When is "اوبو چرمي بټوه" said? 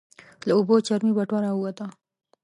0.57-1.39